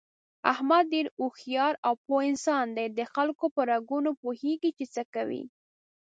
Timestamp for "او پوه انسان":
1.87-2.65